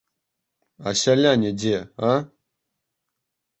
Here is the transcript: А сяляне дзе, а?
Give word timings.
А 0.91 0.93
сяляне 1.01 1.51
дзе, 1.59 1.77
а? 2.11 2.17